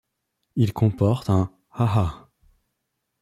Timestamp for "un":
1.29-1.51